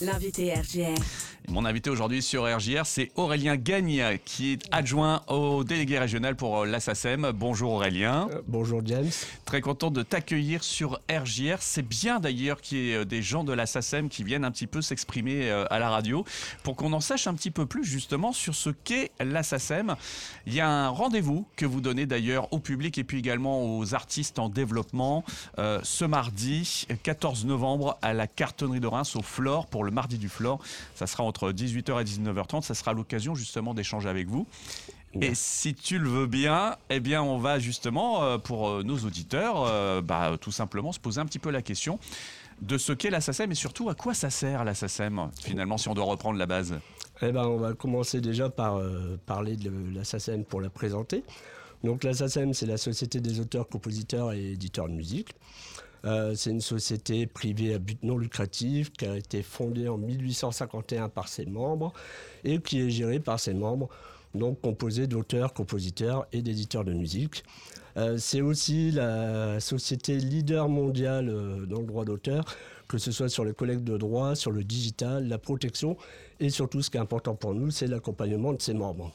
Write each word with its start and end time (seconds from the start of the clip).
L'invité 0.00 0.54
RGR. 0.54 0.96
Mon 1.50 1.64
invité 1.64 1.90
aujourd'hui 1.90 2.22
sur 2.22 2.44
RJR, 2.44 2.86
c'est 2.86 3.10
Aurélien 3.16 3.56
Gagne, 3.56 4.18
qui 4.24 4.52
est 4.52 4.62
adjoint 4.70 5.22
au 5.26 5.64
délégué 5.64 5.98
régional 5.98 6.36
pour 6.36 6.60
euh, 6.60 6.66
l'ASSACEM. 6.66 7.32
Bonjour 7.34 7.72
Aurélien. 7.72 8.28
Euh, 8.30 8.40
bonjour 8.46 8.82
James. 8.84 9.10
Très 9.46 9.60
content 9.60 9.90
de 9.90 10.04
t'accueillir 10.04 10.62
sur 10.62 11.00
RJR. 11.10 11.56
C'est 11.58 11.82
bien 11.82 12.20
d'ailleurs 12.20 12.60
qu'il 12.60 12.78
y 12.78 12.90
ait 12.92 12.98
euh, 12.98 13.04
des 13.04 13.20
gens 13.20 13.42
de 13.42 13.52
l'ASSACEM 13.52 14.08
qui 14.08 14.22
viennent 14.22 14.44
un 14.44 14.52
petit 14.52 14.68
peu 14.68 14.80
s'exprimer 14.80 15.50
à 15.50 15.78
la 15.80 15.90
radio 15.90 16.24
pour 16.62 16.76
qu'on 16.76 16.92
en 16.92 17.00
sache 17.00 17.26
un 17.26 17.34
petit 17.34 17.50
peu 17.50 17.66
plus 17.66 17.82
justement 17.84 18.32
sur 18.32 18.54
ce 18.54 18.70
qu'est 18.70 19.10
l'ASSACEM. 19.18 19.96
Il 20.46 20.54
y 20.54 20.60
a 20.60 20.68
un 20.68 20.88
rendez-vous 20.88 21.46
que 21.56 21.66
vous 21.66 21.80
donnez 21.80 22.06
d'ailleurs 22.06 22.52
au 22.52 22.60
public 22.60 22.96
et 22.96 23.02
puis 23.02 23.18
également 23.18 23.76
aux 23.76 23.94
artistes 23.94 24.38
en 24.38 24.48
développement 24.48 25.24
ce 25.56 26.04
mardi 26.04 26.86
14 27.02 27.44
novembre 27.44 27.98
à 28.02 28.12
la 28.12 28.26
cartonnerie 28.26 28.80
de 28.80 28.86
Reims 28.86 29.16
au 29.16 29.22
Flore 29.22 29.66
pour 29.66 29.82
le 29.82 29.90
mardi 29.90 30.18
du 30.18 30.28
Flore. 30.28 30.60
Ça 30.94 31.06
sera 31.06 31.24
entre 31.24 31.39
18h 31.42 32.00
et 32.00 32.04
19h30. 32.04 32.62
Ça 32.62 32.74
sera 32.74 32.92
l'occasion 32.92 33.34
justement 33.34 33.74
d'échanger 33.74 34.08
avec 34.08 34.28
vous. 34.28 34.46
Et 35.20 35.34
si 35.34 35.74
tu 35.74 35.98
le 35.98 36.08
veux 36.08 36.26
bien, 36.26 36.76
eh 36.88 37.00
bien, 37.00 37.22
on 37.22 37.38
va 37.38 37.58
justement, 37.58 38.22
euh, 38.22 38.38
pour 38.38 38.68
euh, 38.68 38.82
nos 38.84 38.98
auditeurs, 38.98 39.64
euh, 39.66 40.00
bah, 40.00 40.36
tout 40.40 40.52
simplement 40.52 40.92
se 40.92 41.00
poser 41.00 41.20
un 41.20 41.26
petit 41.26 41.40
peu 41.40 41.50
la 41.50 41.62
question 41.62 41.98
de 42.62 42.78
ce 42.78 42.92
qu'est 42.92 43.10
la 43.10 43.20
SACEM 43.20 43.50
et 43.50 43.56
surtout 43.56 43.88
à 43.88 43.94
quoi 43.94 44.14
ça 44.14 44.30
sert 44.30 44.64
la 44.64 44.74
SACEM, 44.74 45.30
finalement, 45.42 45.78
si 45.78 45.88
on 45.88 45.94
doit 45.94 46.04
reprendre 46.04 46.38
la 46.38 46.46
base. 46.46 46.78
Eh 47.22 47.32
ben, 47.32 47.44
on 47.44 47.56
va 47.56 47.72
commencer 47.72 48.20
déjà 48.20 48.50
par 48.50 48.80
parler 49.26 49.56
de 49.56 49.72
la 49.94 50.04
SACEM 50.04 50.44
pour 50.44 50.60
la 50.60 50.70
présenter. 50.70 51.24
Donc 51.82 52.04
la 52.04 52.12
SACEM, 52.12 52.52
c'est 52.52 52.66
la 52.66 52.76
Société 52.76 53.20
des 53.20 53.40
auteurs, 53.40 53.66
compositeurs 53.68 54.32
et 54.32 54.52
éditeurs 54.52 54.88
de 54.88 54.94
musique. 54.94 55.34
Euh, 56.04 56.34
c'est 56.34 56.50
une 56.50 56.60
société 56.60 57.26
privée 57.26 57.74
à 57.74 57.78
but 57.78 58.02
non 58.02 58.16
lucratif 58.16 58.92
qui 58.92 59.06
a 59.06 59.16
été 59.16 59.42
fondée 59.42 59.88
en 59.88 59.98
1851 59.98 61.08
par 61.08 61.28
ses 61.28 61.46
membres 61.46 61.92
et 62.44 62.58
qui 62.60 62.80
est 62.80 62.90
gérée 62.90 63.20
par 63.20 63.38
ses 63.38 63.54
membres, 63.54 63.88
donc 64.34 64.60
composée 64.60 65.06
d'auteurs, 65.06 65.52
compositeurs 65.52 66.26
et 66.32 66.42
d'éditeurs 66.42 66.84
de 66.84 66.92
musique. 66.92 67.44
Euh, 67.96 68.18
c'est 68.18 68.40
aussi 68.40 68.92
la 68.92 69.60
société 69.60 70.16
leader 70.16 70.68
mondiale 70.68 71.28
euh, 71.28 71.66
dans 71.66 71.80
le 71.80 71.86
droit 71.86 72.04
d'auteur, 72.04 72.44
que 72.90 72.98
ce 72.98 73.12
soit 73.12 73.28
sur 73.28 73.44
les 73.44 73.54
collectes 73.54 73.84
de 73.84 73.96
droits, 73.96 74.34
sur 74.34 74.50
le 74.50 74.64
digital, 74.64 75.28
la 75.28 75.38
protection 75.38 75.96
et 76.40 76.50
surtout 76.50 76.82
ce 76.82 76.90
qui 76.90 76.96
est 76.96 77.00
important 77.00 77.36
pour 77.36 77.54
nous, 77.54 77.70
c'est 77.70 77.86
l'accompagnement 77.86 78.52
de 78.52 78.60
ses 78.60 78.74
membres. 78.74 79.12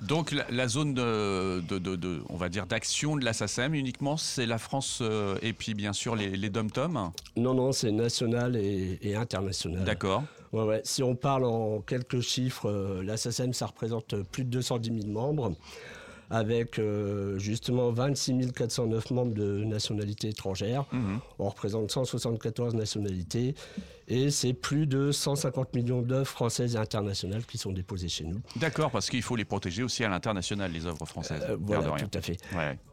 Donc 0.00 0.32
la, 0.32 0.68
zone 0.68 0.94
de, 0.94 2.22
on 2.30 2.36
va 2.36 2.48
dire 2.48 2.66
d'action 2.66 3.16
de 3.16 3.24
la 3.24 3.34
SACEM 3.34 3.74
uniquement, 3.74 4.16
c'est 4.16 4.46
la 4.46 4.56
France 4.56 5.00
euh, 5.02 5.36
et 5.42 5.52
puis 5.52 5.74
bien 5.74 5.92
sûr 5.92 6.16
les, 6.16 6.30
les 6.30 6.48
dom-tom 6.48 7.10
Non, 7.36 7.52
non, 7.52 7.72
c'est 7.72 7.92
national 7.92 8.56
et, 8.56 9.14
international. 9.14 9.84
D'accord. 9.84 10.22
Ouais, 10.54 10.62
ouais. 10.62 10.80
Si 10.84 11.02
on 11.02 11.14
parle 11.14 11.44
en 11.44 11.80
quelques 11.80 12.20
chiffres, 12.20 13.02
la 13.04 13.18
SACEM, 13.18 13.52
ça 13.52 13.66
représente 13.66 14.22
plus 14.22 14.44
de 14.44 14.50
210 14.50 15.02
000 15.02 15.12
membres 15.12 15.54
avec 16.30 16.78
euh, 16.78 17.38
justement 17.38 17.90
26 17.90 18.52
409 18.52 19.10
membres 19.10 19.34
de 19.34 19.64
nationalités 19.64 20.28
étrangères. 20.28 20.86
Mhm. 20.92 21.18
On 21.38 21.48
représente 21.48 21.90
174 21.90 22.74
nationalités 22.74 23.54
et 24.10 24.30
c'est 24.30 24.52
plus 24.52 24.86
de 24.86 25.12
150 25.12 25.74
millions 25.74 26.02
d'œuvres 26.02 26.26
françaises 26.26 26.74
et 26.74 26.78
internationales 26.78 27.46
qui 27.46 27.56
sont 27.56 27.72
déposées 27.72 28.08
chez 28.08 28.24
nous. 28.24 28.40
D'accord, 28.56 28.90
parce 28.90 29.08
qu'il 29.08 29.22
faut 29.22 29.36
les 29.36 29.44
protéger 29.44 29.82
aussi 29.82 30.04
à 30.04 30.08
l'international, 30.08 30.70
les 30.72 30.84
œuvres 30.84 31.06
françaises. 31.06 31.42
Euh, 31.48 31.56
voilà, 31.58 31.90
tout 31.92 32.18
à 32.18 32.20
fait. 32.20 32.36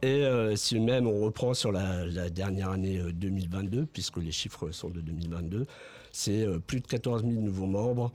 Et 0.01 0.23
euh, 0.23 0.55
si 0.55 0.79
même 0.79 1.07
on 1.07 1.19
reprend 1.19 1.53
sur 1.53 1.71
la, 1.71 2.05
la 2.05 2.29
dernière 2.29 2.69
année 2.69 3.01
2022, 3.11 3.85
puisque 3.85 4.17
les 4.17 4.31
chiffres 4.31 4.71
sont 4.71 4.89
de 4.89 5.01
2022, 5.01 5.65
c'est 6.11 6.47
plus 6.65 6.79
de 6.79 6.88
14 6.88 7.23
000 7.23 7.41
nouveaux 7.41 7.67
membres. 7.67 8.11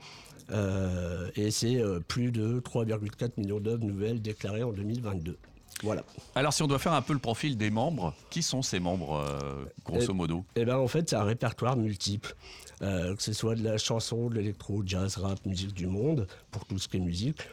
Euh, 0.51 1.29
et 1.35 1.51
c'est 1.51 1.81
euh, 1.81 1.99
plus 1.99 2.31
de 2.31 2.59
3,4 2.59 3.31
millions 3.37 3.59
d'œuvres 3.59 3.83
nouvelles 3.83 4.21
déclarées 4.21 4.63
en 4.63 4.71
2022. 4.71 5.37
Voilà. 5.81 6.03
Alors, 6.35 6.53
si 6.53 6.61
on 6.63 6.67
doit 6.67 6.79
faire 6.79 6.93
un 6.93 7.01
peu 7.01 7.13
le 7.13 7.19
profil 7.19 7.57
des 7.57 7.69
membres, 7.69 8.13
qui 8.29 8.43
sont 8.43 8.61
ces 8.61 8.79
membres, 8.79 9.15
euh, 9.17 9.65
grosso 9.83 10.07
eh, 10.09 10.13
modo 10.13 10.45
Eh 10.55 10.65
bien, 10.65 10.77
en 10.77 10.87
fait, 10.87 11.09
c'est 11.09 11.15
un 11.15 11.23
répertoire 11.23 11.75
multiple. 11.75 12.35
que 12.79 13.15
ce 13.19 13.33
soit 13.33 13.55
de 13.55 13.63
la 13.63 13.77
chanson, 13.77 14.29
de 14.29 14.35
l'électro, 14.35 14.83
jazz, 14.85 15.17
rap, 15.17 15.45
musique 15.45 15.73
du 15.73 15.87
monde, 15.87 16.27
pour 16.51 16.65
tout 16.65 16.77
ce 16.77 16.87
qui 16.87 16.97
est 16.97 17.01
musique. 17.01 17.47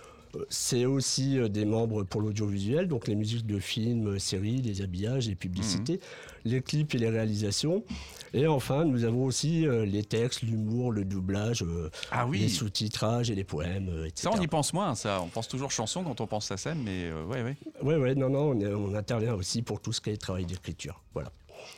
C'est 0.49 0.85
aussi 0.85 1.39
euh, 1.39 1.49
des 1.49 1.65
membres 1.65 2.05
pour 2.05 2.21
l'audiovisuel, 2.21 2.89
donc 2.89 3.09
les 3.09 3.15
musiques 3.15 3.47
de 3.47 3.59
films, 3.59 4.19
séries, 4.19 4.63
les 4.63 4.83
habillages, 4.83 5.29
les 5.29 5.35
publicités, 5.35 5.95
mhm. 5.95 6.53
les 6.53 6.63
clips 6.63 6.95
et 6.95 6.99
les 6.99 7.09
réalisations. 7.09 7.85
Et 8.33 8.47
enfin, 8.47 8.85
nous 8.85 9.05
avons 9.05 9.25
aussi 9.25 9.67
euh, 9.67 9.85
les 9.85 10.05
textes, 10.05 10.43
l'humour, 10.43 10.93
le 10.93 11.05
doublage, 11.05 11.63
euh, 11.63 11.91
ah 12.13 12.27
les 12.31 12.49
sous-titrages 12.49 13.31
et 13.31 13.35
les 13.35 13.45
poèmes, 13.45 13.89
etc. 14.07 14.13
Ça, 14.15 14.31
on 14.33 14.41
y 14.41 14.47
pense 14.47 14.73
moins, 14.73 14.95
ça. 14.95 15.21
On 15.21 15.29
pense 15.29 15.49
toujours 15.49 15.73
chanson 15.73 16.05
quand 16.05 16.21
on 16.21 16.27
pense 16.27 16.51
à 16.53 16.57
scène, 16.57 16.79
mais 16.85 17.11
ouais, 17.13 17.43
ouais. 17.43 17.57
Ouais, 17.83 17.97
ouais, 17.97 18.15
non, 18.15 18.31
non, 18.31 18.53
on, 18.53 18.93
on 18.93 18.95
intervient 18.95 19.35
aussi 19.35 19.63
pour 19.63 19.81
tout 19.81 19.93
ce 19.93 20.01
qui 20.01 20.11
est 20.11 20.17
travail 20.17 20.47
d'écriture. 20.47 21.03
Voilà. 21.13 21.33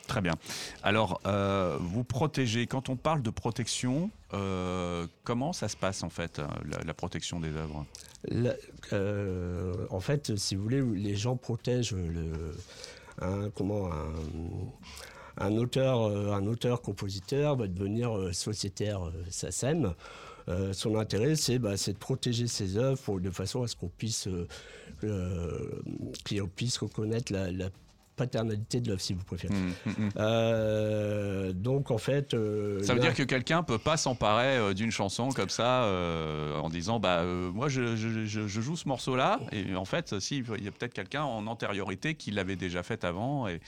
Très 0.07 0.21
bien. 0.21 0.35
Alors, 0.83 1.21
euh, 1.27 1.77
vous 1.81 2.05
protégez, 2.05 2.67
quand 2.67 2.89
on 2.89 2.97
parle 2.97 3.23
de 3.23 3.31
protection, 3.31 4.11
euh, 4.35 5.07
comment 5.25 5.53
ça 5.53 5.69
se 5.69 5.77
passe 5.77 6.03
en 6.03 6.11
fait, 6.11 6.39
euh, 6.39 6.47
la, 6.85 6.95
protection 6.95 7.41
des 7.41 7.51
œuvres? 7.57 7.87
En 9.91 10.01
fait, 10.01 10.37
si 10.37 10.57
vous 10.57 10.63
voulez, 10.63 10.83
les 10.83 11.17
gens 11.17 11.37
protègent 11.37 11.95
le, 11.95 12.55
un, 13.21 13.51
comment, 13.51 13.91
un, 15.39 15.57
auteur, 15.57 16.05
un 16.33 16.47
auteur-compositeur 16.47 17.57
va 17.57 17.67
devenir 17.67 18.35
sociétaire 18.35 19.01
SACEM. 19.31 19.95
son 20.73 20.97
intérêt, 20.99 21.37
c'est 21.37 21.59
bah, 21.59 21.75
de 21.75 21.93
protéger 21.93 22.49
ses 22.49 22.77
œuvres 22.77 23.21
de 23.21 23.31
façon 23.31 23.63
à 23.63 23.69
ce 23.69 23.77
qu'on 23.77 23.89
puisse, 23.89 24.29
qu'on 25.01 26.49
puisse 26.55 26.79
reconnaître 26.79 27.33
la, 27.33 27.51
la 27.51 27.71
paternalité 28.17 28.81
de 28.81 28.89
l'œuvre, 28.89 29.01
si 29.01 29.15
vous 29.15 29.25
préférez. 29.25 29.55
Mmh, 29.55 29.73
mmh, 29.87 29.91
mmh. 29.91 30.09
Euh, 30.17 31.53
donc 31.53 31.91
en 31.91 31.99
fait, 31.99 32.35
euh, 32.35 32.83
ça 32.83 32.95
veut 32.95 33.01
dire 33.01 33.15
que 33.15 33.23
quelqu'un 33.23 33.63
peut 33.63 33.79
pas 33.79 33.97
s'emparer 33.97 34.57
euh, 34.57 34.75
d'une 34.75 34.91
chanson 34.91 35.31
comme 35.31 35.49
ça 35.49 35.89
en 36.63 36.69
disant 36.69 37.01
bah 37.01 37.25
moi 37.25 37.69
je, 37.69 37.97
joue 38.27 38.77
ce 38.77 38.89
morceau-là 38.89 39.41
et 39.53 39.75
en 39.75 39.85
fait 39.85 40.19
si 40.21 40.39
il 40.57 40.65
y 40.65 40.69
a 40.69 40.71
peut-être 40.71 40.95
quelqu'un 40.95 41.23
en 41.23 41.47
antériorité 41.47 42.15
qui 42.15 42.31
l'avait 42.31 42.57
déjà 42.57 42.83
faite 42.83 43.05
avant 43.05 43.49
et, 43.49 43.61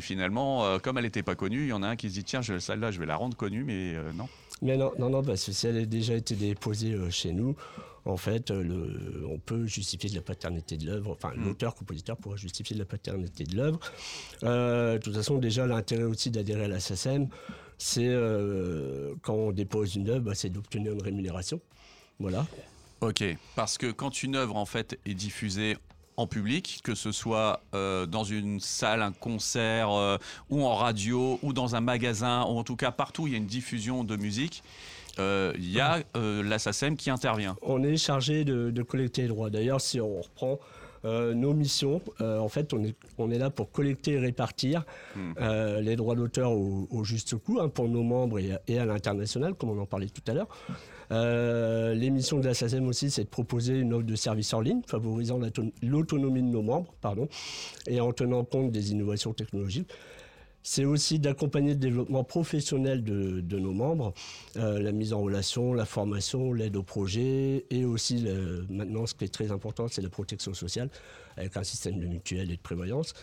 finalement 0.00 0.78
comme 0.78 0.98
elle 0.98 1.04
n'était 1.04 1.22
pas 1.22 1.34
connue, 1.34 1.62
il 1.62 1.68
y 1.68 1.72
en 1.72 1.82
a 1.82 1.88
un 1.88 1.96
qui 1.96 2.08
se 2.08 2.14
dit 2.14 2.24
tiens 2.24 2.42
celle-là 2.42 2.90
je 2.90 2.98
vais 2.98 3.06
la 3.06 3.16
rendre 3.16 3.36
connue 3.36 3.64
mais 3.64 3.94
non. 4.14 4.28
Mais 4.62 4.76
non, 4.76 4.92
non, 4.98 5.08
non, 5.08 5.22
parce 5.22 5.46
que 5.46 5.52
si 5.52 5.66
elle 5.66 5.78
a 5.78 5.86
déjà 5.86 6.14
été 6.14 6.34
déposée 6.34 6.94
chez 7.10 7.32
nous, 7.32 7.56
en 8.04 8.16
fait, 8.16 8.50
euh, 8.50 8.62
le, 8.62 9.26
on 9.26 9.38
peut 9.38 9.66
justifier 9.66 10.10
de 10.10 10.14
la 10.14 10.22
paternité 10.22 10.76
de 10.76 10.86
l'œuvre, 10.86 11.12
enfin 11.12 11.32
mm. 11.36 11.44
l'auteur-compositeur 11.44 12.16
pourra 12.16 12.36
justifier 12.36 12.74
de 12.74 12.80
la 12.80 12.86
paternité 12.86 13.44
de 13.44 13.56
l'œuvre. 13.56 13.80
Euh, 14.42 14.94
de 14.94 14.98
toute 14.98 15.14
façon, 15.14 15.38
déjà, 15.38 15.66
l'intérêt 15.66 16.04
aussi 16.04 16.30
d'adhérer 16.30 16.64
à 16.64 16.68
la 16.68 16.80
SACEM, 16.80 17.28
c'est 17.78 18.08
euh, 18.08 19.14
quand 19.22 19.34
on 19.34 19.52
dépose 19.52 19.96
une 19.96 20.08
œuvre, 20.08 20.20
bah, 20.20 20.34
c'est 20.34 20.50
d'obtenir 20.50 20.92
une 20.92 21.02
rémunération. 21.02 21.60
Voilà. 22.18 22.46
Ok, 23.00 23.24
parce 23.56 23.78
que 23.78 23.90
quand 23.90 24.22
une 24.22 24.36
œuvre 24.36 24.56
en 24.56 24.66
fait 24.66 24.98
est 25.06 25.14
diffusée 25.14 25.78
en 26.18 26.26
public, 26.26 26.80
que 26.84 26.94
ce 26.94 27.12
soit 27.12 27.62
dans 27.72 28.24
une 28.24 28.60
salle, 28.60 29.00
un 29.00 29.12
concert, 29.12 30.18
ou 30.50 30.66
en 30.66 30.74
radio, 30.74 31.38
ou 31.42 31.54
dans 31.54 31.76
un 31.76 31.80
magasin, 31.80 32.42
ou 32.42 32.58
en 32.58 32.62
tout 32.62 32.76
cas 32.76 32.90
partout 32.90 33.22
où 33.22 33.26
il 33.26 33.32
y 33.32 33.36
a 33.36 33.38
une 33.38 33.46
diffusion 33.46 34.04
de 34.04 34.16
musique, 34.16 34.62
il 35.16 35.22
euh, 35.22 35.52
y 35.58 35.80
a 35.80 36.00
euh, 36.16 36.42
la 36.42 36.58
SACEM 36.58 36.96
qui 36.96 37.10
intervient. 37.10 37.56
On 37.62 37.82
est 37.82 37.96
chargé 37.96 38.44
de, 38.44 38.82
collecter 38.82 39.22
les 39.22 39.28
droits. 39.28 39.50
D'ailleurs, 39.50 39.80
si 39.80 40.00
on 40.00 40.20
reprend 40.20 40.58
euh, 41.04 41.32
nos 41.34 41.54
missions, 41.54 42.00
en 42.20 42.48
fait, 42.48 42.72
on 42.74 42.82
est, 42.84 42.94
on 43.18 43.30
est 43.30 43.38
là 43.38 43.50
pour 43.50 43.70
collecter 43.70 44.12
et 44.12 44.18
répartir 44.18 44.84
hmm. 45.16 45.32
les 45.80 45.96
droits 45.96 46.14
d'auteur 46.14 46.52
au, 46.52 47.04
juste 47.04 47.36
coût 47.36 47.60
hein, 47.60 47.68
pour 47.68 47.88
nos 47.88 48.02
membres 48.02 48.38
et, 48.38 48.78
à 48.78 48.84
l'international, 48.84 49.54
comme 49.54 49.70
on 49.70 49.80
en 49.80 49.86
parlait 49.86 50.08
tout 50.08 50.22
à 50.30 50.34
l'heure. 50.34 51.94
les 51.94 52.10
missions 52.10 52.38
de 52.38 52.46
la 52.46 52.54
SACEM 52.54 52.86
aussi, 52.86 53.10
c'est 53.10 53.24
de 53.24 53.28
proposer 53.28 53.78
une 53.78 53.94
offre 53.94 54.06
de 54.06 54.16
service 54.16 54.52
en 54.52 54.60
ligne 54.60 54.82
favorisant 54.86 55.38
l'autonomie 55.82 56.42
de 56.42 56.48
nos 56.48 56.62
membres 56.62 56.92
pardon, 57.00 57.28
et 57.86 58.00
en 58.00 58.12
tenant 58.12 58.44
compte 58.44 58.70
des 58.70 58.92
innovations 58.92 59.32
technologiques. 59.32 59.90
C'est 60.62 60.84
aussi 60.84 61.18
d'accompagner 61.18 61.70
le 61.70 61.78
développement 61.78 62.22
professionnel 62.22 63.02
de, 63.02 63.58
nos 63.58 63.72
membres, 63.72 64.12
euh, 64.56 64.78
la 64.78 64.92
mise 64.92 65.12
en 65.12 65.20
relation, 65.20 65.72
la 65.72 65.86
formation, 65.86 66.52
l'aide 66.52 66.76
au 66.76 66.82
projet 66.82 67.64
et 67.70 67.84
aussi 67.84 68.26
maintenant 68.68 69.06
ce 69.06 69.14
qui 69.14 69.24
est 69.24 69.32
très 69.32 69.52
important, 69.52 69.88
c'est 69.88 70.02
la 70.02 70.10
protection 70.10 70.52
sociale 70.52 70.90
avec 71.36 71.56
un 71.56 71.64
système 71.64 71.98
de 71.98 72.06
mutuelle 72.06 72.50
et 72.50 72.56
de 72.56 72.62
prévoyance. 72.62 73.14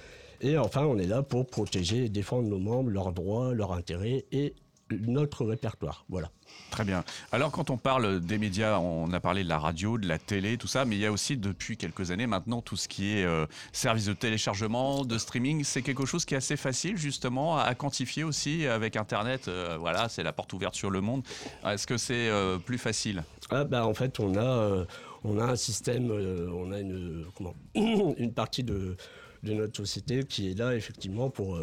Et 0.41 0.57
enfin, 0.57 0.85
on 0.85 0.97
est 0.97 1.07
là 1.07 1.23
pour 1.23 1.47
protéger 1.47 2.05
et 2.05 2.09
défendre 2.09 2.47
nos 2.47 2.59
membres, 2.59 2.89
leurs 2.89 3.11
droits, 3.11 3.53
leurs 3.53 3.73
intérêts 3.73 4.25
et 4.31 4.53
notre 4.91 5.45
répertoire. 5.45 6.05
Voilà. 6.09 6.31
Très 6.71 6.83
bien. 6.83 7.03
Alors 7.31 7.51
quand 7.51 7.69
on 7.69 7.77
parle 7.77 8.19
des 8.19 8.37
médias, 8.37 8.79
on 8.79 9.11
a 9.13 9.19
parlé 9.19 9.43
de 9.43 9.49
la 9.49 9.57
radio, 9.57 9.97
de 9.97 10.07
la 10.07 10.17
télé, 10.17 10.57
tout 10.57 10.67
ça, 10.67 10.85
mais 10.85 10.95
il 10.95 10.99
y 10.99 11.05
a 11.05 11.11
aussi 11.11 11.37
depuis 11.37 11.77
quelques 11.77 12.11
années 12.11 12.27
maintenant 12.27 12.61
tout 12.61 12.75
ce 12.75 12.87
qui 12.87 13.17
est 13.17 13.25
euh, 13.25 13.45
service 13.71 14.05
de 14.05 14.13
téléchargement, 14.13 15.05
de 15.05 15.17
streaming. 15.17 15.63
C'est 15.63 15.81
quelque 15.81 16.05
chose 16.05 16.25
qui 16.25 16.33
est 16.33 16.37
assez 16.37 16.57
facile 16.57 16.97
justement 16.97 17.57
à 17.57 17.73
quantifier 17.75 18.23
aussi 18.23 18.67
avec 18.67 18.95
Internet. 18.95 19.47
Euh, 19.47 19.77
voilà, 19.79 20.09
c'est 20.09 20.23
la 20.23 20.33
porte 20.33 20.51
ouverte 20.53 20.75
sur 20.75 20.89
le 20.89 21.01
monde. 21.01 21.23
Est-ce 21.65 21.87
que 21.87 21.97
c'est 21.97 22.29
euh, 22.29 22.57
plus 22.57 22.77
facile? 22.77 23.23
Ah, 23.49 23.63
bah, 23.63 23.85
En 23.85 23.93
fait, 23.93 24.19
on 24.19 24.37
a, 24.37 24.85
on 25.23 25.39
a 25.39 25.45
un 25.45 25.55
système, 25.55 26.11
on 26.11 26.71
a 26.71 26.79
une, 26.79 27.25
comment, 27.35 27.55
une 27.75 28.33
partie 28.33 28.63
de, 28.63 28.97
de, 29.43 29.53
notre 29.53 29.77
société 29.77 30.25
qui 30.25 30.51
est 30.51 30.59
là 30.59 30.75
effectivement 30.75 31.29
pour 31.29 31.57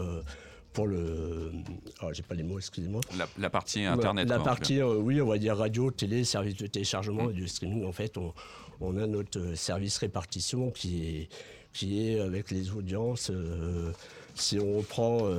pour 0.75 0.89
le. 0.89 1.53
Alors, 2.01 2.13
j'ai 2.13 2.23
pas 2.23 2.35
les 2.35 2.43
mots, 2.43 2.59
excusez-moi. 2.59 3.01
La, 3.39 3.49
partie 3.49 3.85
Internet. 3.85 4.29
La, 4.29 4.41
partie, 4.41 4.81
euh, 4.81 4.97
oui, 4.97 5.23
on 5.23 5.27
va 5.27 5.39
dire 5.39 5.57
radio, 5.57 5.91
télé, 5.91 6.25
service 6.25 6.57
de 6.57 6.67
téléchargement 6.67 7.31
et 7.31 7.33
de 7.33 7.47
streaming. 7.47 7.85
En 7.85 7.93
fait, 7.93 8.19
on, 8.19 8.35
on, 8.81 8.99
a 8.99 9.07
notre 9.07 9.39
euh, 9.39 9.55
service 9.55 9.97
répartition 9.99 10.71
qui 10.71 11.07
est, 11.07 11.29
qui 11.73 12.07
est 12.07 12.21
avec 12.21 12.51
les 12.51 12.73
audiences. 12.73 13.31
Euh, 13.31 13.93
si 14.35 14.59
on 14.59 14.79
reprend. 14.79 15.31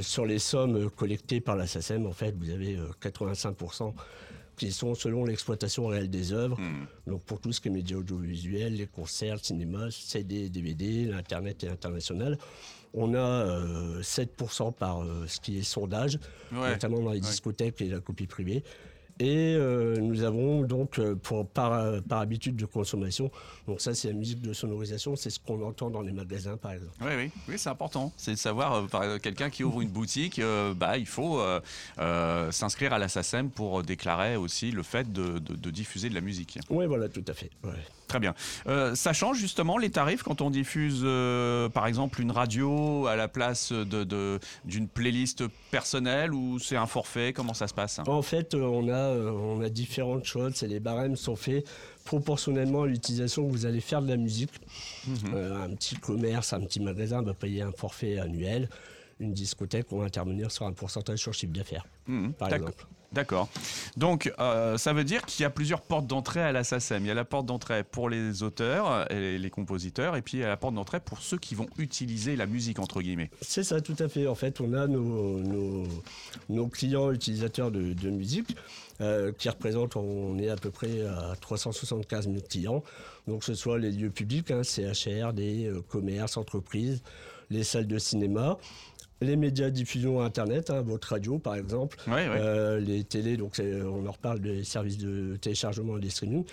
sur 0.00 0.24
les 0.24 0.38
sommes 0.38 0.90
collectées 0.90 1.40
par 1.42 1.54
la 1.54 1.66
SACEM, 1.66 2.06
en 2.06 2.12
fait, 2.12 2.34
vous 2.34 2.48
avez 2.48 2.78
85% 3.02 3.92
qui 4.58 4.72
sont 4.72 4.94
selon 4.94 5.24
l'exploitation 5.24 5.86
réelle 5.86 6.10
des 6.10 6.32
œuvres. 6.32 6.60
Hmm. 6.60 6.86
Donc 7.06 7.22
pour 7.22 7.40
tout 7.40 7.52
ce 7.52 7.60
qui 7.60 7.68
est 7.68 7.70
médias 7.70 7.96
audiovisuels, 7.96 8.74
les 8.74 8.86
concerts, 8.86 9.36
le 9.36 9.42
cinéma, 9.42 9.90
CD, 9.90 10.50
DVD, 10.50 11.06
l'Internet 11.06 11.64
et 11.64 11.66
l'international. 11.66 12.36
On 12.94 13.14
a 13.14 14.00
7% 14.00 14.68
euh, 14.68 14.70
par 14.72 15.02
euh, 15.02 15.26
ce 15.26 15.40
qui 15.40 15.58
est 15.58 15.62
sondage, 15.62 16.18
notamment 16.50 17.00
dans 17.00 17.12
les 17.12 17.20
discothèques 17.20 17.80
et 17.82 17.88
la 17.88 18.00
copie 18.00 18.26
privée. 18.26 18.62
Et 19.20 19.54
euh, 19.56 19.96
nous 19.96 20.22
avons 20.22 20.62
donc, 20.62 21.00
pour, 21.22 21.46
par, 21.46 22.02
par, 22.02 22.20
habitude 22.20 22.56
de 22.56 22.66
consommation, 22.66 23.30
donc 23.66 23.80
ça 23.80 23.94
c'est 23.94 24.08
la 24.08 24.14
musique 24.14 24.40
de 24.42 24.52
sonorisation, 24.52 25.16
c'est 25.16 25.30
ce 25.30 25.40
qu'on 25.40 25.62
entend 25.66 25.90
dans 25.90 26.02
les 26.02 26.12
magasins 26.12 26.56
par 26.56 26.72
exemple. 26.72 26.92
Oui, 27.00 27.10
oui, 27.16 27.30
oui 27.48 27.54
c'est 27.56 27.68
important. 27.68 28.12
C'est 28.16 28.32
de 28.32 28.36
savoir, 28.36 28.86
par 28.86 29.20
quelqu'un 29.20 29.50
qui 29.50 29.64
ouvre 29.64 29.80
une 29.80 29.88
boutique, 29.88 30.40
bah, 30.76 30.98
il 30.98 31.06
faut 31.06 31.40
s'inscrire 32.50 32.92
à 32.92 32.98
la 32.98 33.08
SACEM 33.08 33.50
pour 33.50 33.82
déclarer 33.82 34.36
aussi 34.36 34.70
le 34.70 34.82
fait 34.82 35.12
de, 35.12 35.38
de, 35.38 35.70
diffuser 35.70 36.08
de 36.08 36.14
la 36.14 36.20
musique. 36.20 36.58
Oui, 36.70 36.86
voilà, 36.86 37.08
tout 37.08 37.24
à 37.26 37.34
fait. 37.34 37.50
Très 38.08 38.20
bien. 38.20 38.34
Euh, 38.66 38.94
ça 38.94 39.12
change 39.12 39.36
justement 39.36 39.76
les 39.76 39.90
tarifs 39.90 40.22
quand 40.22 40.40
on 40.40 40.48
diffuse, 40.48 41.02
euh, 41.04 41.68
par 41.68 41.86
exemple, 41.86 42.22
une 42.22 42.30
radio 42.30 43.06
à 43.06 43.16
la 43.16 43.28
place 43.28 43.70
de, 43.70 44.40
d'une 44.64 44.88
playlist 44.88 45.44
personnelle 45.70 46.32
ou 46.32 46.58
c'est 46.58 46.76
un 46.76 46.86
forfait 46.86 47.34
Comment 47.34 47.52
ça 47.52 47.68
se 47.68 47.74
passe? 47.74 48.00
En 48.06 48.22
fait, 48.22 48.54
euh, 48.54 48.62
on 48.62 48.88
a, 48.88 49.07
on 49.08 49.60
a 49.60 49.68
différentes 49.68 50.24
choses. 50.24 50.62
les 50.62 50.80
barèmes 50.80 51.16
sont 51.16 51.36
faits 51.36 51.64
proportionnellement 52.04 52.82
à 52.82 52.86
l'utilisation 52.86 53.46
que 53.46 53.52
vous 53.52 53.66
allez 53.66 53.80
faire 53.80 54.02
de 54.02 54.08
la 54.08 54.16
musique. 54.16 54.52
Mhm. 55.06 55.34
un 55.34 55.70
petit 55.70 55.96
commerce, 55.96 56.52
un 56.52 56.60
petit 56.60 56.80
magasin 56.80 57.22
va 57.22 57.34
payer 57.34 57.62
un 57.62 57.72
forfait 57.72 58.18
annuel. 58.18 58.68
Une 59.20 59.32
discothèque 59.32 59.90
va 59.90 60.04
intervenir 60.04 60.50
sur 60.50 60.66
un 60.66 60.72
pourcentage 60.72 61.18
sur 61.18 61.30
le 61.30 61.36
chiffre 61.36 61.52
d'affaires, 61.52 61.86
mhm. 62.06 62.32
par 62.34 62.52
exemple. 62.52 62.86
D'accord. 63.12 63.48
Donc, 63.96 64.30
euh, 64.38 64.76
ça 64.76 64.92
veut 64.92 65.04
dire 65.04 65.24
qu'il 65.24 65.42
y 65.42 65.46
a 65.46 65.50
plusieurs 65.50 65.80
portes 65.80 66.06
d'entrée 66.06 66.42
à 66.42 66.52
la 66.52 66.62
SACEM. 66.62 67.04
Il 67.04 67.08
y 67.08 67.10
a 67.10 67.14
la 67.14 67.24
porte 67.24 67.46
d'entrée 67.46 67.82
pour 67.82 68.10
les 68.10 68.42
auteurs 68.42 69.10
et 69.10 69.38
les 69.38 69.50
compositeurs, 69.50 70.14
et 70.16 70.22
puis 70.22 70.38
il 70.38 70.40
y 70.40 70.44
a 70.44 70.48
la 70.48 70.58
porte 70.58 70.74
d'entrée 70.74 71.00
pour 71.00 71.20
ceux 71.20 71.38
qui 71.38 71.54
vont 71.54 71.66
utiliser 71.78 72.36
la 72.36 72.46
musique, 72.46 72.78
entre 72.78 73.00
guillemets. 73.00 73.30
C'est 73.40 73.64
ça, 73.64 73.80
tout 73.80 73.96
à 73.98 74.08
fait. 74.08 74.26
En 74.26 74.34
fait, 74.34 74.60
on 74.60 74.74
a 74.74 74.86
nos, 74.86 75.40
nos, 76.48 76.66
clients 76.68 77.10
utilisateurs 77.10 77.70
de, 77.70 78.10
musique. 78.10 78.56
Euh, 79.00 79.30
qui 79.30 79.48
représentent, 79.48 79.94
on 79.94 80.36
est 80.40 80.48
à 80.48 80.56
peu 80.56 80.70
près 80.70 81.06
à 81.06 81.36
375 81.40 82.24
000 82.24 82.38
clients. 82.48 82.82
Donc, 83.28 83.44
ce 83.44 83.54
soit 83.54 83.78
les 83.78 83.92
lieux 83.92 84.10
publics, 84.10 84.50
hein, 84.50 84.62
CHR, 84.64 85.32
des 85.32 85.66
euh, 85.66 85.80
commerces, 85.88 86.36
entreprises, 86.36 87.00
les 87.48 87.62
salles 87.62 87.86
de 87.86 87.98
cinéma, 87.98 88.58
les 89.20 89.36
médias 89.36 89.66
de 89.66 89.74
diffusion 89.74 90.20
Internet, 90.20 90.70
hein, 90.70 90.82
votre 90.82 91.08
radio 91.08 91.38
par 91.38 91.56
exemple, 91.56 91.98
euh, 92.08 92.78
les 92.80 93.04
télés, 93.04 93.36
donc 93.36 93.60
on 93.60 94.06
en 94.06 94.12
reparle 94.12 94.40
des 94.40 94.64
services 94.64 94.98
de 94.98 95.36
téléchargement 95.36 95.98
et 95.98 96.00
des 96.00 96.10
streaming, 96.10 96.44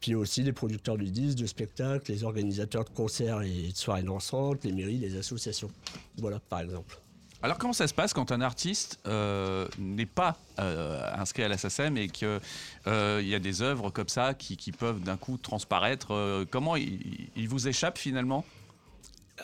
puis 0.00 0.14
aussi 0.14 0.42
les 0.42 0.52
producteurs 0.52 0.96
de 0.96 1.04
disques, 1.04 1.38
de 1.38 1.46
spectacles, 1.46 2.10
les 2.10 2.24
organisateurs 2.24 2.84
de 2.84 2.90
concerts 2.90 3.42
et 3.42 3.70
de 3.72 3.76
soirées 3.76 4.02
dansantes, 4.02 4.64
les 4.64 4.72
mairies, 4.72 4.98
les 4.98 5.16
associations. 5.16 5.70
Voilà 6.18 6.40
par 6.40 6.60
exemple. 6.60 6.98
Alors 7.42 7.56
comment 7.56 7.72
ça 7.72 7.88
se 7.88 7.94
passe 7.94 8.12
quand 8.12 8.32
un 8.32 8.42
artiste 8.42 8.98
euh, 9.06 9.66
n'est 9.78 10.04
pas 10.04 10.36
euh, 10.58 11.00
inscrit 11.16 11.42
à 11.42 11.48
la 11.48 11.56
SACEM 11.56 11.96
et 11.96 12.08
qu'il 12.08 12.38
y 12.86 13.34
a 13.34 13.38
des 13.38 13.62
œuvres 13.62 13.88
comme 13.88 14.10
ça 14.10 14.34
qui, 14.34 14.72
peuvent 14.72 15.00
d'un 15.00 15.16
coup 15.16 15.38
transparaître 15.38 16.44
Comment 16.50 16.76
il 16.76 17.48
vous 17.48 17.66
échappe 17.66 17.96
finalement? 17.96 18.44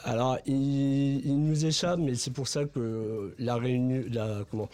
Alors, 0.04 0.38
il, 0.46 1.38
nous 1.38 1.64
échappe, 1.66 1.98
mais 1.98 2.14
c'est 2.14 2.32
pour 2.32 2.48
ça 2.48 2.64
que 2.64 3.34
la, 3.38 3.56
réunion, 3.56 4.04
la, 4.10 4.44
comment, 4.50 4.68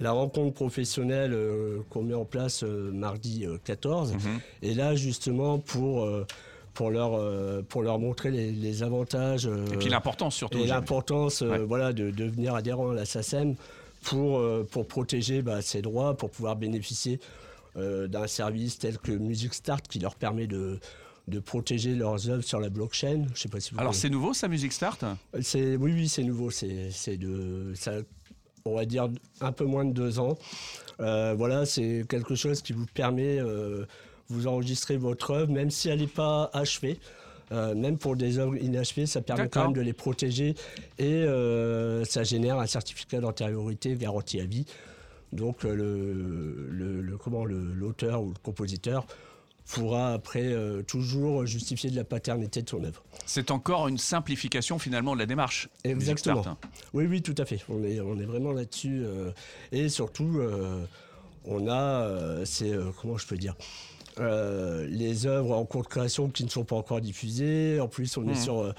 la 0.00 0.12
rencontre 0.12 0.54
professionnelle 0.54 1.32
euh, 1.32 1.78
qu'on 1.90 2.02
met 2.02 2.14
en 2.14 2.24
place 2.24 2.62
euh, 2.62 2.90
mardi 2.92 3.46
14 3.64 4.12
euh, 4.12 4.14
mhm. 4.14 4.40
est 4.62 4.74
là 4.74 4.94
justement 4.94 5.58
pour 5.58 6.08
pour 6.72 6.90
leur 6.90 7.20
pour 7.66 7.82
leur 7.82 7.98
montrer 7.98 8.30
les, 8.30 8.82
avantages 8.82 9.46
et 9.46 9.76
puis 9.76 9.88
l'importance 9.88 10.34
surtout 10.34 10.58
et 10.58 10.66
l'importance 10.66 11.42
voilà 11.42 11.92
de, 11.92 12.10
devenir 12.10 12.56
adhérent 12.56 12.90
à 12.90 12.94
la 12.94 13.04
SACEM 13.04 13.54
pour 14.02 14.42
pour 14.72 14.86
protéger 14.88 15.40
bah, 15.40 15.62
ses 15.62 15.82
droits 15.82 16.16
pour 16.16 16.30
pouvoir 16.30 16.56
bénéficier 16.56 17.20
d'un 17.76 18.26
service 18.26 18.80
tel 18.80 18.98
que 18.98 19.12
Music 19.12 19.54
Start 19.54 19.86
qui 19.86 20.00
leur 20.00 20.16
permet 20.16 20.48
de 20.48 20.80
de 21.28 21.38
protéger 21.38 21.94
leurs 21.94 22.28
œuvres 22.28 22.42
sur 22.42 22.60
la 22.60 22.68
blockchain. 22.68 23.26
Je 23.34 23.40
sais 23.40 23.48
pas 23.48 23.60
si 23.60 23.72
vous 23.72 23.80
Alors 23.80 23.94
c'est 23.94 24.10
nouveau 24.10 24.34
ça, 24.34 24.48
Music 24.48 24.72
Start 24.72 25.04
oui 25.76 25.92
oui 25.92 26.08
c'est 26.08 26.22
nouveau. 26.22 26.50
C'est 26.50 27.16
de 27.16 27.72
ça, 27.74 27.92
on 28.64 28.74
va 28.76 28.84
dire 28.84 29.08
un 29.40 29.52
peu 29.52 29.64
moins 29.64 29.84
de 29.84 29.92
deux 29.92 30.18
ans. 30.18 30.36
Euh, 31.00 31.34
voilà, 31.36 31.66
c'est 31.66 32.04
quelque 32.08 32.34
chose 32.34 32.62
qui 32.62 32.72
vous 32.72 32.86
permet 32.86 33.38
euh, 33.40 33.84
vous 34.28 34.46
enregistrer 34.46 34.96
votre 34.96 35.32
œuvre, 35.32 35.52
même 35.52 35.70
si 35.70 35.88
elle 35.88 36.00
n'est 36.00 36.06
pas 36.06 36.50
achevée. 36.52 36.98
Euh, 37.52 37.74
même 37.74 37.98
pour 37.98 38.16
des 38.16 38.38
œuvres 38.38 38.56
inachevées, 38.56 39.06
ça 39.06 39.20
permet 39.20 39.48
quand 39.48 39.64
même 39.64 39.74
de 39.74 39.82
les 39.82 39.92
protéger 39.92 40.54
et 40.98 41.24
ça 42.06 42.22
génère 42.22 42.58
un 42.58 42.66
certificat 42.66 43.20
d'antériorité 43.20 43.94
garanti 43.96 44.40
à 44.40 44.44
vie. 44.44 44.66
Donc 45.32 45.64
le, 45.64 45.74
le, 45.74 47.00
le 47.00 47.16
comment 47.18 47.44
l'auteur 47.44 48.22
ou 48.22 48.28
le 48.28 48.38
compositeur 48.42 49.04
pourra 49.68 50.12
après 50.12 50.44
euh, 50.44 50.82
toujours 50.82 51.46
justifier 51.46 51.90
de 51.90 51.96
la 51.96 52.04
paternité 52.04 52.62
de 52.62 52.68
son 52.68 52.84
œuvre. 52.84 53.02
C'est 53.26 53.50
encore 53.50 53.88
une 53.88 53.98
simplification 53.98 54.78
finalement 54.78 55.14
de 55.14 55.20
la 55.20 55.26
démarche. 55.26 55.68
Exactement. 55.84 56.44
Oui, 56.92 57.06
oui, 57.06 57.22
tout 57.22 57.34
à 57.38 57.44
fait. 57.44 57.60
On 57.68 57.82
est, 57.82 58.00
on 58.00 58.18
est 58.18 58.26
vraiment 58.26 58.52
là-dessus. 58.52 59.02
Euh, 59.04 59.30
et 59.72 59.88
surtout, 59.88 60.38
euh, 60.38 60.84
on 61.44 61.68
a, 61.68 62.44
c'est, 62.44 62.72
comment 63.00 63.18
je 63.18 63.26
peux 63.26 63.36
dire, 63.36 63.54
euh, 64.20 64.86
les 64.88 65.26
œuvres 65.26 65.56
en 65.56 65.64
cours 65.64 65.82
de 65.82 65.88
création 65.88 66.28
qui 66.28 66.44
ne 66.44 66.48
sont 66.48 66.64
pas 66.64 66.76
encore 66.76 67.00
diffusées. 67.00 67.80
En 67.80 67.88
plus, 67.88 68.16
on 68.16 68.28
est 68.28 68.32
mmh. 68.32 68.36
sur, 68.36 68.60
euh, 68.60 68.72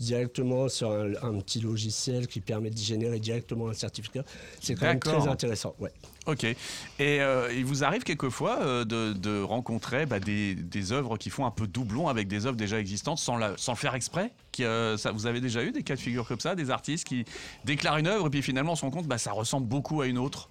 directement 0.00 0.68
sur 0.68 0.90
un, 0.90 1.38
petit 1.40 1.60
logiciel 1.60 2.26
qui 2.26 2.40
permet 2.40 2.70
de 2.70 2.78
générer 2.78 3.20
directement 3.20 3.68
un 3.68 3.74
certificat. 3.74 4.24
C'est 4.60 4.74
quand 4.74 4.86
même 4.86 4.98
très 4.98 5.28
intéressant. 5.28 5.74
Ouais. 5.78 5.92
Ok. 6.26 6.44
Et 6.44 6.56
euh, 6.98 7.52
il 7.52 7.64
vous 7.64 7.84
arrive 7.84 8.02
quelquefois 8.02 8.84
de, 8.84 9.42
rencontrer 9.42 10.06
bah, 10.06 10.18
des, 10.18 10.54
des, 10.56 10.92
œuvres 10.92 11.16
qui 11.16 11.30
font 11.30 11.46
un 11.46 11.50
peu 11.50 11.68
doublon 11.68 12.08
avec 12.08 12.26
des 12.26 12.46
œuvres 12.46 12.56
déjà 12.56 12.80
existantes 12.80 13.18
sans, 13.18 13.36
la, 13.36 13.56
sans 13.56 13.72
le 13.72 13.78
faire 13.78 13.94
exprès? 13.94 14.32
Qui, 14.50 14.64
ça, 14.96 15.12
Vous 15.12 15.26
avez 15.26 15.40
déjà 15.40 15.62
eu 15.62 15.70
des 15.70 15.84
cas 15.84 15.94
de 15.94 16.00
figure 16.00 16.26
comme 16.26 16.40
ça, 16.40 16.56
des 16.56 16.70
artistes 16.70 17.06
qui 17.06 17.24
déclarent 17.64 17.98
une 17.98 18.08
œuvre 18.08 18.26
et 18.26 18.30
puis 18.30 18.42
finalement 18.42 18.72
on 18.72 18.76
se 18.76 18.82
rend 18.82 18.90
compte 18.90 19.04
que 19.04 19.08
bah, 19.08 19.18
ça 19.18 19.32
ressemble 19.32 19.68
beaucoup 19.68 20.00
à 20.00 20.06
une 20.06 20.18
autre? 20.18 20.50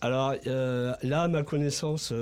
Alors 0.00 0.34
là, 0.44 1.22
à 1.22 1.28
ma 1.28 1.42
connaissance, 1.42 2.12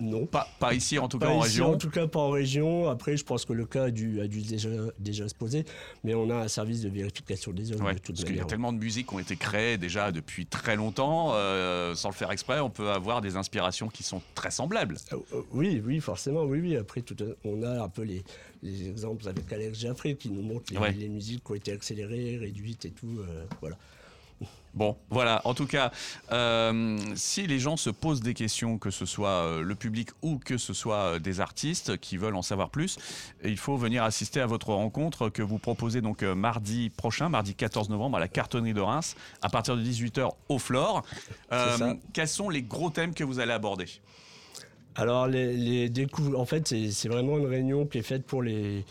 non. 0.00 0.26
Pas, 0.26 0.48
pas 0.58 0.74
ici, 0.74 0.98
en 0.98 1.08
tout 1.08 1.18
cas 1.18 1.28
en 1.28 1.40
région. 1.40 1.72
En 1.72 1.78
tout 1.78 1.90
cas, 1.90 2.06
pas 2.06 2.20
en 2.20 2.30
région. 2.30 2.88
Après, 2.88 3.16
je 3.16 3.24
pense 3.24 3.44
que 3.44 3.52
le 3.52 3.66
cas 3.66 3.84
a 3.84 3.90
dû, 3.90 4.20
a 4.20 4.26
dû 4.26 4.42
déjà, 4.42 4.68
déjà 4.98 5.28
se 5.28 5.34
poser. 5.34 5.64
Mais 6.04 6.14
on 6.14 6.30
a 6.30 6.36
un 6.36 6.48
service 6.48 6.80
de 6.82 6.88
vérification 6.88 7.52
des 7.52 7.72
œuvres. 7.72 7.84
parce 7.84 8.24
qu'il 8.24 8.36
y 8.36 8.40
a 8.40 8.44
tellement 8.44 8.72
de 8.72 8.78
musiques 8.78 9.08
qui 9.08 9.14
ont 9.14 9.18
été 9.18 9.36
créées 9.36 9.78
déjà 9.78 10.12
depuis 10.12 10.46
très 10.46 10.76
longtemps. 10.76 11.32
Euh, 11.34 11.94
sans 11.94 12.08
le 12.08 12.14
faire 12.14 12.30
exprès, 12.30 12.60
on 12.60 12.70
peut 12.70 12.90
avoir 12.90 13.20
des 13.20 13.36
inspirations 13.36 13.88
qui 13.88 14.02
sont 14.02 14.22
très 14.34 14.50
semblables. 14.50 14.96
Euh, 15.12 15.16
euh, 15.34 15.42
oui, 15.52 15.82
oui, 15.84 16.00
forcément. 16.00 16.44
Oui, 16.44 16.60
oui. 16.60 16.76
Après, 16.76 17.02
tout, 17.02 17.16
on 17.44 17.62
a 17.62 17.82
un 17.82 17.88
peu 17.88 18.02
les, 18.02 18.22
les 18.62 18.88
exemples 18.88 19.28
avec 19.28 19.52
Alex 19.52 19.78
Jaffrey 19.78 20.14
qui 20.14 20.30
nous 20.30 20.42
montre 20.42 20.72
les, 20.72 20.92
les, 20.92 21.08
musiques 21.08 21.44
qui 21.44 21.52
ont 21.52 21.56
été 21.56 21.72
accélérées, 21.72 22.38
réduites 22.38 22.84
et 22.84 22.90
tout. 22.90 23.20
voilà. 23.60 23.76
Bon, 24.72 24.96
voilà. 25.10 25.40
En 25.44 25.54
tout 25.54 25.66
cas, 25.66 25.90
euh, 26.30 26.96
si 27.16 27.46
les 27.46 27.58
gens 27.58 27.76
se 27.76 27.90
posent 27.90 28.20
des 28.20 28.34
questions, 28.34 28.78
que 28.78 28.90
ce 28.90 29.04
soit 29.04 29.28
euh, 29.28 29.62
le 29.62 29.74
public 29.74 30.10
ou 30.22 30.38
que 30.38 30.58
ce 30.58 30.72
soit 30.72 31.14
euh, 31.14 31.18
des 31.18 31.40
artistes 31.40 31.96
qui 31.98 32.16
veulent 32.16 32.36
en 32.36 32.42
savoir 32.42 32.70
plus, 32.70 32.96
il 33.42 33.56
faut 33.56 33.76
venir 33.76 34.04
assister 34.04 34.40
à 34.40 34.46
votre 34.46 34.72
rencontre 34.72 35.28
que 35.28 35.42
vous 35.42 35.58
proposez 35.58 36.00
donc 36.00 36.22
mardi 36.22 36.90
prochain, 36.90 37.28
mardi 37.28 37.54
14 37.54 37.90
novembre, 37.90 38.18
à 38.18 38.20
la 38.20 38.28
cartonnerie 38.28 38.74
de 38.74 38.80
Reims, 38.80 39.16
à 39.42 39.48
partir 39.48 39.76
de 39.76 39.82
18h 39.82 40.30
au 40.48 40.58
Flore. 40.58 41.02
quels 42.12 42.28
sont 42.28 42.48
les 42.48 42.62
gros 42.62 42.90
thèmes 42.90 43.14
que 43.14 43.24
vous 43.24 43.40
allez 43.40 43.52
aborder? 43.52 43.86
Alors, 44.94 45.26
les, 45.26 45.56
les 45.56 46.06
en 46.36 46.44
fait, 46.44 46.68
c'est 46.90 47.08
vraiment 47.08 47.38
une 47.38 47.46
réunion 47.46 47.86
qui 47.86 47.98
est 47.98 48.02
faite 48.02 48.24
pour 48.26 48.42
les, 48.42 48.84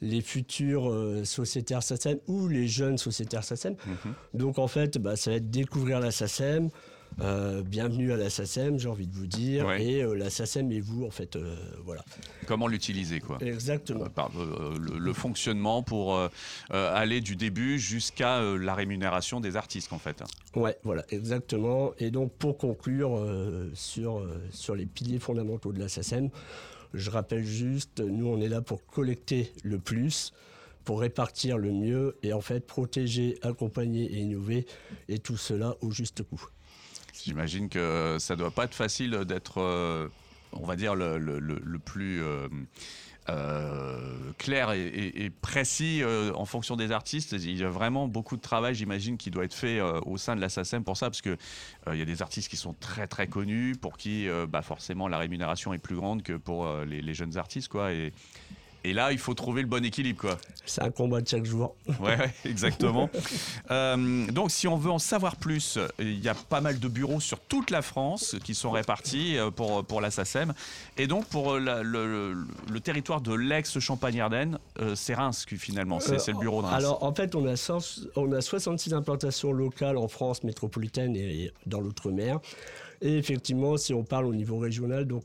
les 0.00 0.20
futurs 0.20 0.90
euh, 0.90 1.24
sociétaires 1.24 1.82
SACEM 1.82 2.18
ou 2.26 2.48
les 2.48 2.68
jeunes 2.68 2.98
sociétaires 2.98 3.44
SACEM. 3.44 3.76
Mhm. 3.86 4.14
Donc 4.34 4.58
en 4.58 4.68
fait, 4.68 4.98
bah, 4.98 5.16
ça 5.16 5.30
va 5.30 5.36
être 5.36 5.50
découvrir 5.50 6.00
la 6.00 6.10
SACEM. 6.10 6.70
Euh, 7.20 7.62
bienvenue 7.62 8.12
à 8.12 8.16
la 8.16 8.28
SACEM, 8.28 8.76
j'ai 8.80 8.88
envie 8.88 9.06
de 9.06 9.14
vous 9.14 9.28
dire. 9.28 9.70
Et 9.74 10.02
euh, 10.02 10.14
la 10.14 10.30
SACEM 10.30 10.72
et 10.72 10.80
vous, 10.80 11.04
en 11.04 11.12
fait, 11.12 11.38
voilà. 11.84 12.04
Comment 12.46 12.66
l'utiliser, 12.66 13.20
quoi? 13.20 13.38
Exactement. 13.40 14.06
le, 14.80 15.12
fonctionnement 15.12 15.84
pour 15.84 16.18
aller 16.70 17.20
du 17.20 17.36
début 17.36 17.78
jusqu'à 17.78 18.40
la 18.42 18.74
rémunération 18.74 19.38
des 19.38 19.54
artistes, 19.54 19.92
en 19.92 20.00
fait. 20.00 20.24
Ouais, 20.56 20.76
voilà, 20.82 21.04
exactement. 21.10 21.92
Et 22.00 22.10
donc, 22.10 22.32
pour 22.32 22.58
conclure 22.58 23.24
sur, 23.74 24.26
sur 24.50 24.74
les 24.74 24.86
piliers 24.86 25.20
fondamentaux 25.20 25.72
de 25.72 25.78
la 25.78 25.88
SACEM, 25.88 26.30
je 26.94 27.10
rappelle 27.10 27.44
juste, 27.44 28.00
nous 28.00 28.26
on 28.26 28.40
est 28.40 28.48
là 28.48 28.62
pour 28.62 28.86
collecter 28.86 29.52
le 29.62 29.78
plus, 29.78 30.32
pour 30.84 31.00
répartir 31.00 31.58
le 31.58 31.72
mieux 31.72 32.16
et 32.22 32.32
en 32.32 32.40
fait 32.40 32.66
protéger, 32.66 33.38
accompagner 33.42 34.04
et 34.04 34.18
innover 34.18 34.66
et 35.08 35.18
tout 35.18 35.36
cela 35.36 35.76
au 35.80 35.90
juste 35.90 36.22
coût. 36.22 36.46
J'imagine 37.22 37.68
que 37.68 38.16
ça 38.18 38.36
doit 38.36 38.50
pas 38.50 38.64
être 38.64 38.74
facile 38.74 39.24
d'être, 39.26 39.60
euh, 39.60 40.08
on 40.52 40.66
va 40.66 40.76
dire, 40.76 40.94
le, 40.94 41.78
plus... 41.78 42.22
Euh, 42.22 42.48
euh, 43.30 44.32
clair 44.36 44.72
et, 44.72 45.30
précis 45.40 46.02
euh, 46.02 46.32
en 46.34 46.44
fonction 46.44 46.76
des 46.76 46.92
artistes. 46.92 47.32
Il 47.32 47.56
y 47.56 47.64
a 47.64 47.70
vraiment 47.70 48.06
beaucoup 48.06 48.36
de 48.36 48.42
travail, 48.42 48.74
j'imagine, 48.74 49.16
qui 49.16 49.30
doit 49.30 49.44
être 49.44 49.54
fait 49.54 49.78
euh, 49.78 50.00
au 50.04 50.18
sein 50.18 50.36
de 50.36 50.40
la 50.40 50.48
SACEM 50.48 50.84
pour 50.84 50.96
ça, 50.96 51.06
parce 51.06 51.22
que 51.22 51.36
il 51.90 51.98
y 51.98 52.02
a 52.02 52.06
des 52.06 52.22
artistes 52.22 52.50
qui 52.50 52.56
sont 52.56 52.74
très 52.74 53.06
très 53.06 53.26
connus, 53.26 53.76
pour 53.80 53.96
qui 53.96 54.26
bah, 54.48 54.62
forcément 54.62 55.08
la 55.08 55.18
rémunération 55.18 55.72
est 55.72 55.78
plus 55.78 55.96
grande 55.96 56.22
que 56.22 56.34
pour 56.34 56.68
les, 56.86 57.02
les, 57.02 57.14
jeunes 57.14 57.36
artistes, 57.36 57.68
quoi. 57.68 57.92
Et, 57.92 58.12
et 58.84 58.92
là, 58.92 59.12
il 59.12 59.18
faut 59.18 59.32
trouver 59.32 59.62
le 59.62 59.68
bon 59.68 59.82
équilibre, 59.82 60.20
quoi. 60.20 60.36
C'est 60.66 60.82
un 60.82 60.90
combat 60.90 61.22
de 61.22 61.26
chaque 61.28 61.46
jour. 61.46 61.74
Ouais, 62.00 62.30
exactement. 62.44 63.08
Euh, 63.70 64.26
donc, 64.26 64.50
si 64.50 64.68
on 64.68 64.76
veut 64.76 64.90
en 64.90 64.98
savoir 64.98 65.36
plus, 65.36 65.78
il 65.98 66.20
y 66.20 66.28
a 66.28 66.34
pas 66.34 66.60
mal 66.60 66.78
de 66.78 66.88
bureaux 66.88 67.20
sur 67.20 67.40
toute 67.40 67.70
la 67.70 67.80
France 67.80 68.36
qui 68.44 68.54
sont 68.54 68.70
répartis 68.70 69.38
euh, 69.38 69.50
pour, 69.50 69.84
pour 69.86 70.02
la 70.02 70.10
SACEM. 70.10 70.52
Et 70.98 71.06
donc, 71.06 71.24
pour 71.26 71.54
le, 71.54 72.34
territoire 72.82 73.22
de 73.22 73.32
l'ex-Champagne-Ardenne, 73.34 74.58
euh, 74.80 74.94
c'est 74.94 75.14
Reims, 75.14 75.46
finalement. 75.48 75.98
C'est 75.98 76.28
le 76.28 76.38
bureau 76.38 76.60
de 76.60 76.66
Reims. 76.66 76.76
Alors, 76.76 77.02
en 77.02 77.14
fait, 77.14 77.34
on 77.34 77.46
a, 77.46 77.54
on 78.16 78.32
a 78.32 78.40
66 78.42 78.92
implantations 78.92 79.52
locales 79.52 79.96
en 79.96 80.08
France 80.08 80.44
métropolitaine 80.44 81.16
et 81.16 81.50
dans 81.64 81.80
l'outre-mer. 81.80 82.38
Et 83.00 83.16
effectivement, 83.16 83.78
si 83.78 83.94
on 83.94 84.04
parle 84.04 84.26
au 84.26 84.34
niveau 84.34 84.58
régional, 84.58 85.06
donc 85.06 85.24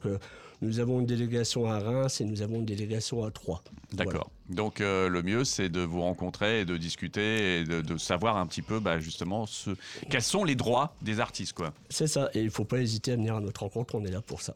nous 0.61 0.79
avons 0.79 0.99
une 0.99 1.05
délégation 1.05 1.65
à 1.65 1.79
Reims 1.79 2.21
et 2.21 2.25
nous 2.25 2.41
avons 2.41 2.57
une 2.57 2.65
délégation 2.65 3.23
à 3.23 3.31
Troyes. 3.31 3.63
D'accord. 3.93 4.29
Donc 4.49 4.81
euh, 4.81 5.09
le 5.09 5.21
mieux, 5.21 5.43
c'est 5.43 5.69
de 5.69 5.81
vous 5.81 6.01
rencontrer 6.01 6.61
et 6.61 6.65
de 6.65 6.75
discuter 6.77 7.59
et 7.59 7.63
de, 7.63 7.97
savoir 7.97 8.37
un 8.37 8.47
petit 8.47 8.61
peu 8.61 8.79
bah, 8.79 8.99
justement 8.99 9.45
ce, 9.45 9.71
quels 10.09 10.23
sont 10.23 10.43
les 10.43 10.55
droits 10.55 10.95
des 11.01 11.19
artistes. 11.19 11.53
quoi. 11.53 11.71
C'est 11.89 12.07
ça, 12.07 12.29
et 12.33 12.39
il 12.39 12.45
ne 12.45 12.49
faut 12.49 12.65
pas 12.65 12.79
hésiter 12.79 13.11
à 13.11 13.15
venir 13.15 13.35
à 13.35 13.41
notre 13.41 13.61
rencontre, 13.61 13.95
on 13.95 14.03
est 14.05 14.11
là 14.11 14.21
pour 14.21 14.41
ça. 14.41 14.55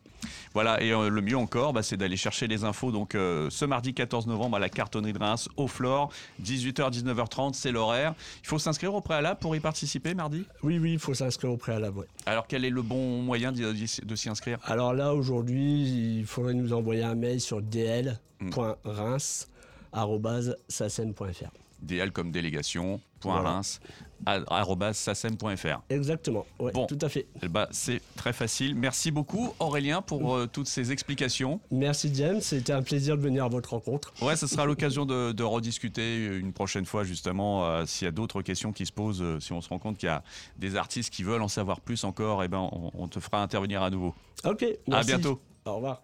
Voilà, 0.53 0.81
et 0.81 0.91
euh, 0.91 1.09
le 1.09 1.21
mieux 1.21 1.37
encore, 1.37 1.73
bah, 1.73 1.83
c'est 1.83 1.97
d'aller 1.97 2.17
chercher 2.17 2.47
les 2.47 2.63
infos 2.63 2.91
donc 2.91 3.15
euh, 3.15 3.49
ce 3.49 3.65
mardi 3.65 3.93
14 3.93 4.27
novembre 4.27 4.57
à 4.57 4.59
la 4.59 4.69
cartonnerie 4.69 5.13
de 5.13 5.19
Reims, 5.19 5.49
au 5.57 5.67
Flore, 5.67 6.11
18h, 6.41 6.91
19h30, 6.91 7.53
c'est 7.53 7.71
l'horaire. 7.71 8.15
Il 8.43 8.47
faut 8.47 8.59
s'inscrire 8.59 8.93
au 8.95 9.01
préalable 9.01 9.39
pour 9.39 9.55
y 9.55 9.59
participer 9.59 10.13
mardi? 10.13 10.45
Oui, 10.63 10.79
oui, 10.79 10.93
il 10.93 10.99
faut 10.99 11.13
s'inscrire 11.13 11.51
au 11.51 11.57
préalable. 11.57 12.07
Alors 12.25 12.47
quel 12.47 12.65
est 12.65 12.69
le 12.69 12.81
bon 12.81 13.21
moyen 13.21 13.51
de, 13.51 14.15
s'y 14.15 14.29
inscrire? 14.29 14.57
Alors 14.63 14.93
là, 14.93 15.13
aujourd'hui, 15.13 16.17
il 16.17 16.25
faudrait 16.25 16.53
nous 16.53 16.73
envoyer 16.73 17.03
un 17.03 17.15
mail 17.15 17.41
sur 17.41 17.61
dl.reims 17.61 18.07
sacem.fr. 20.67 21.51
DL 21.83 22.11
comme 22.11 22.31
délégation, 22.31 22.99
sacem.fr. 24.93 25.81
Exactement, 25.89 26.45
bon. 26.57 26.85
tout 26.85 26.97
à 27.01 27.09
fait. 27.09 27.27
Eh 27.41 27.47
ben, 27.47 27.67
c'est 27.71 28.01
très 28.15 28.33
facile. 28.33 28.75
Merci 28.75 29.11
beaucoup 29.11 29.53
Aurélien 29.59 30.01
pour 30.01 30.35
euh, 30.35 30.47
toutes 30.47 30.67
ces 30.67 30.91
explications. 30.91 31.59
Merci 31.71 32.09
James, 32.13 32.41
c'était 32.41 32.73
un 32.73 32.81
plaisir 32.81 33.17
de 33.17 33.21
venir 33.21 33.43
à 33.43 33.49
votre 33.49 33.71
rencontre. 33.71 34.13
Ouais, 34.21 34.35
ce 34.35 34.47
sera 34.47 34.65
l'occasion 34.73 35.05
de, 35.05 35.43
rediscuter 35.43 36.25
une 36.25 36.53
prochaine 36.53 36.85
fois 36.85 37.03
justement 37.03 37.65
euh, 37.65 37.85
s'il 37.85 38.05
y 38.05 38.07
a 38.07 38.11
d'autres 38.11 38.41
questions 38.41 38.71
qui 38.71 38.85
se 38.85 38.93
posent, 38.93 39.21
euh, 39.21 39.39
si 39.41 39.51
on 39.51 39.59
se 39.59 39.67
rend 39.67 39.79
compte 39.79 39.97
qu'il 39.97 40.07
y 40.07 40.11
a 40.11 40.23
des 40.57 40.77
artistes 40.77 41.13
qui 41.13 41.23
veulent 41.23 41.41
en 41.41 41.49
savoir 41.49 41.81
plus 41.81 42.05
encore, 42.05 42.41
et 42.43 42.45
eh 42.45 42.47
ben 42.47 42.69
on, 42.97 43.07
te 43.07 43.19
fera 43.19 43.43
intervenir 43.43 43.83
à 43.83 43.89
nouveau. 43.89 44.15
Ok, 44.45 44.65
merci. 44.87 45.11
À 45.11 45.17
bientôt. 45.17 45.41
Au 45.65 45.75
revoir. 45.75 46.03